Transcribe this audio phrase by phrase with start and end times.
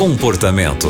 [0.00, 0.88] Comportamento.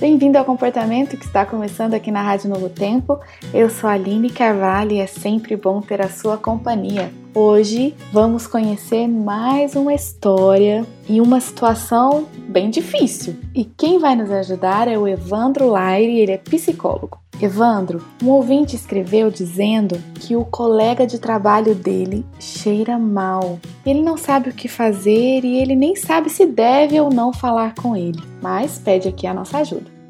[0.00, 3.20] Bem-vindo ao Comportamento que está começando aqui na Rádio Novo Tempo.
[3.54, 7.12] Eu sou a Aline Carvalho e é sempre bom ter a sua companhia.
[7.32, 13.36] Hoje vamos conhecer mais uma história e uma situação bem difícil.
[13.54, 17.20] E quem vai nos ajudar é o Evandro Laire, ele é psicólogo.
[17.42, 23.58] Evandro, um ouvinte escreveu dizendo que o colega de trabalho dele cheira mal.
[23.84, 27.74] Ele não sabe o que fazer e ele nem sabe se deve ou não falar
[27.74, 30.00] com ele, mas pede aqui a nossa ajuda.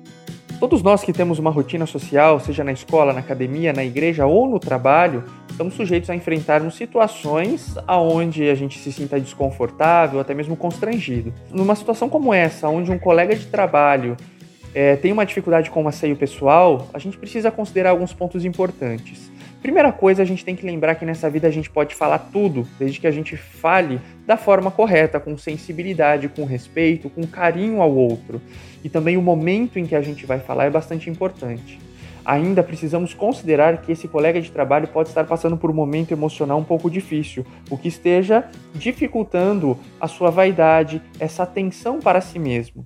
[0.59, 4.47] Todos nós que temos uma rotina social, seja na escola, na academia, na igreja ou
[4.47, 10.57] no trabalho, estamos sujeitos a enfrentarmos situações aonde a gente se sinta desconfortável, até mesmo
[10.57, 11.33] constrangido.
[11.51, 14.17] Numa situação como essa, onde um colega de trabalho
[14.75, 19.31] é, tem uma dificuldade com o asseio pessoal, a gente precisa considerar alguns pontos importantes.
[19.63, 22.67] Primeira coisa, a gente tem que lembrar que nessa vida a gente pode falar tudo,
[22.79, 27.95] desde que a gente fale da forma correta, com sensibilidade, com respeito, com carinho ao
[27.95, 28.41] outro.
[28.83, 31.79] E também o momento em que a gente vai falar é bastante importante.
[32.25, 36.59] Ainda precisamos considerar que esse colega de trabalho pode estar passando por um momento emocional
[36.59, 42.83] um pouco difícil, o que esteja dificultando a sua vaidade, essa atenção para si mesmo.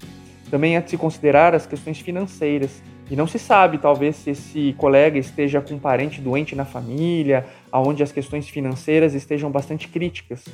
[0.51, 2.83] Também é de se considerar as questões financeiras.
[3.11, 7.45] E não se sabe, talvez, se esse colega esteja com um parente doente na família,
[7.71, 10.45] aonde as questões financeiras estejam bastante críticas.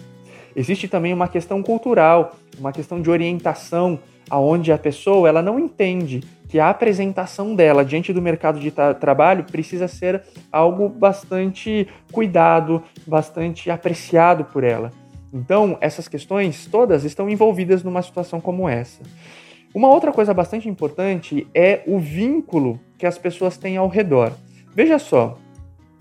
[0.55, 6.23] Existe também uma questão cultural, uma questão de orientação, aonde a pessoa ela não entende
[6.49, 12.83] que a apresentação dela diante do mercado de tra trabalho precisa ser algo bastante cuidado,
[13.07, 14.91] bastante apreciado por ela.
[15.33, 19.01] Então, essas questões todas estão envolvidas numa situação como essa.
[19.73, 24.33] Uma outra coisa bastante importante é o vínculo que as pessoas têm ao redor.
[24.75, 25.39] Veja só,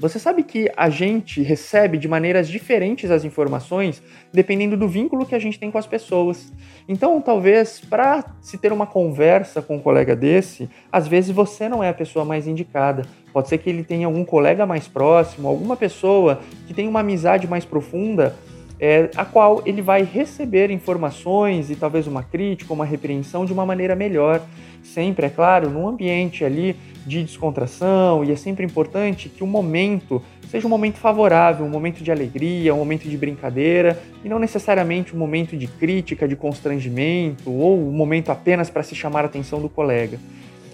[0.02, 4.02] você sabe que a gente recebe de maneiras diferentes as informações
[4.34, 6.52] dependendo do vínculo que a gente tem com as pessoas.
[6.88, 11.84] Então, talvez para se ter uma conversa com um colega desse, às vezes você não
[11.84, 13.04] é a pessoa mais indicada.
[13.32, 17.46] Pode ser que ele tenha algum colega mais próximo, alguma pessoa que tem uma amizade
[17.46, 18.36] mais profunda
[18.80, 23.66] é, a qual ele vai receber informações e talvez uma crítica, uma repreensão de uma
[23.66, 24.42] maneira melhor.
[24.82, 26.76] Sempre, é claro, num ambiente ali
[27.06, 32.04] de descontração, e é sempre importante que o momento seja um momento favorável, um momento
[32.04, 37.52] de alegria, um momento de brincadeira, e não necessariamente um momento de crítica, de constrangimento,
[37.52, 40.18] ou um momento apenas para se chamar a atenção do colega.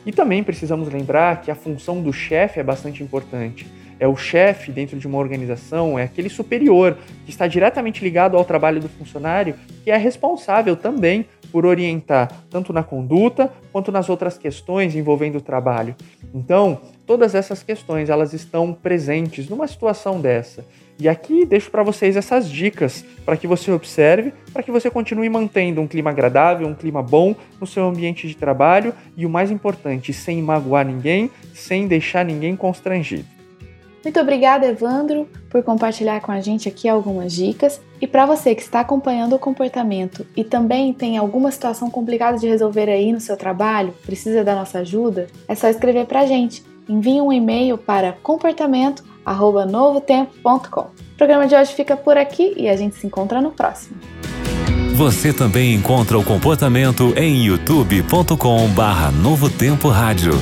[0.05, 3.65] E também precisamos lembrar que a função do chefe é bastante importante
[3.99, 8.45] é o chefe dentro de uma organização, é aquele superior que está diretamente ligado ao
[8.45, 14.37] trabalho do funcionário, que é responsável também por orientar tanto na conduta quanto nas outras
[14.37, 15.95] questões envolvendo o trabalho.
[16.33, 20.65] Então, todas essas questões elas estão presentes numa situação dessa.
[20.99, 25.29] E aqui deixo para vocês essas dicas para que você observe, para que você continue
[25.29, 29.51] mantendo um clima agradável, um clima bom no seu ambiente de trabalho e o mais
[29.51, 33.34] importante, sem magoar ninguém, sem deixar ninguém constrangido.
[34.05, 37.81] Muito obrigada, Evandro, por compartilhar com a gente aqui algumas dicas.
[37.99, 42.47] E para você que está acompanhando o comportamento e também tem alguma situação complicada de
[42.47, 46.63] resolver aí no seu trabalho, precisa da nossa ajuda, é só escrever para a gente.
[46.87, 50.81] Envie um e-mail para comportamento@novotempo.com.
[50.81, 53.97] O programa de hoje fica por aqui e a gente se encontra no próximo.
[54.93, 60.33] Você também encontra o comportamento em youtube.com/novotempo rádio.